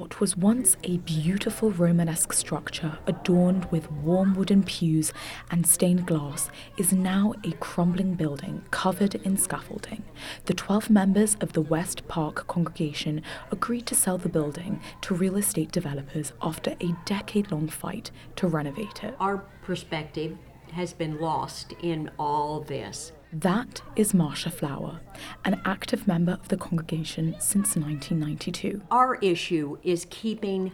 [0.00, 5.12] What was once a beautiful Romanesque structure adorned with warm wooden pews
[5.50, 10.02] and stained glass is now a crumbling building covered in scaffolding.
[10.46, 15.36] The 12 members of the West Park congregation agreed to sell the building to real
[15.36, 19.14] estate developers after a decade long fight to renovate it.
[19.20, 20.38] Our perspective
[20.72, 23.12] has been lost in all this.
[23.32, 25.00] That is Marcia Flower,
[25.44, 28.82] an active member of the congregation since 1992.
[28.90, 30.72] Our issue is keeping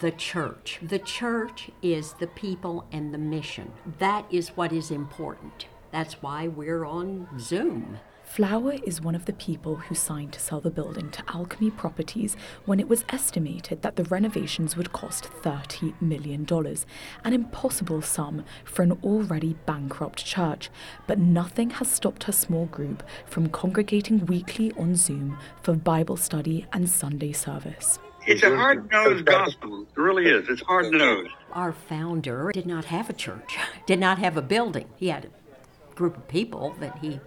[0.00, 0.80] the church.
[0.82, 3.72] The church is the people and the mission.
[3.98, 5.66] That is what is important.
[5.90, 7.98] That's why we're on Zoom.
[8.30, 12.36] Flower is one of the people who signed to sell the building to Alchemy Properties
[12.64, 16.46] when it was estimated that the renovations would cost $30 million,
[17.24, 20.70] an impossible sum for an already bankrupt church.
[21.08, 26.66] But nothing has stopped her small group from congregating weekly on Zoom for Bible study
[26.72, 27.98] and Sunday service.
[28.28, 29.82] It's a hard nosed gospel.
[29.82, 30.48] It really is.
[30.48, 31.32] It's hard nosed.
[31.50, 34.88] Our founder did not have a church, did not have a building.
[34.94, 37.18] He had a group of people that he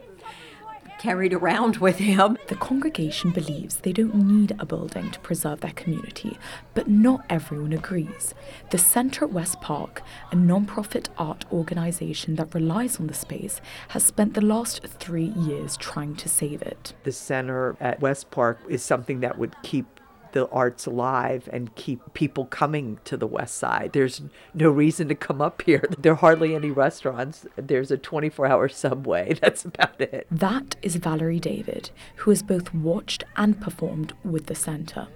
[1.03, 2.37] carried around with him.
[2.47, 6.37] The congregation believes they don't need a building to preserve their community,
[6.73, 8.33] but not everyone agrees.
[8.69, 13.59] The Centre at West Park, a non-profit art organisation that relies on the space,
[13.89, 16.93] has spent the last three years trying to save it.
[17.03, 19.99] The center at West Park is something that would keep
[20.34, 23.92] the arts alive and keep people coming to the west side.
[23.94, 24.22] There's
[24.53, 25.84] no reason to come up here.
[26.03, 27.45] There are hardly any restaurants.
[27.56, 29.34] There's a 24 hour subway.
[29.42, 30.28] That's about it.
[30.30, 35.08] That is Valerie David, who has both watched and performed with the centre.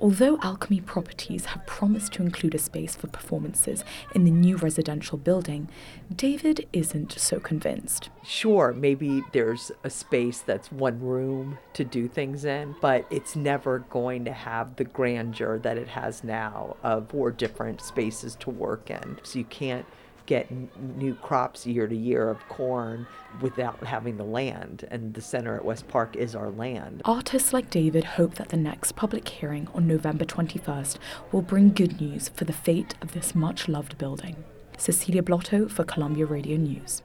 [0.00, 5.18] Although Alchemy Properties have promised to include a space for performances in the new residential
[5.18, 5.68] building,
[6.14, 8.10] David isn't so convinced.
[8.22, 13.80] Sure, maybe there's a space that's one room to do things in, but it's never
[13.90, 18.90] going to have the grandeur that it has now of four different spaces to work
[18.90, 19.18] in.
[19.22, 19.86] So you can't
[20.30, 23.04] get n- new crops year to year of corn
[23.40, 24.86] without having the land.
[24.88, 27.02] And the center at West Park is our land.
[27.04, 30.98] Artists like David hope that the next public hearing on November 21st
[31.32, 34.36] will bring good news for the fate of this much loved building.
[34.78, 37.02] Cecilia Blotto for Columbia Radio News.